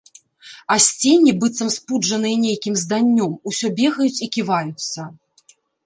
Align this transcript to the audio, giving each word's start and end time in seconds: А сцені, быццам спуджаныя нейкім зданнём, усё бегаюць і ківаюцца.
А 0.75 0.77
сцені, 0.85 1.33
быццам 1.43 1.69
спуджаныя 1.75 2.41
нейкім 2.47 2.73
зданнём, 2.85 3.39
усё 3.53 3.73
бегаюць 3.83 4.13
і 4.15 4.27
ківаюцца. 4.39 5.01